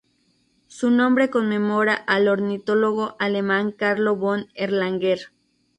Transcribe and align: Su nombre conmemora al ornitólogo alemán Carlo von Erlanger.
Su 0.65 0.89
nombre 0.89 1.29
conmemora 1.29 1.93
al 1.93 2.27
ornitólogo 2.27 3.15
alemán 3.19 3.71
Carlo 3.71 4.15
von 4.15 4.47
Erlanger. 4.55 5.19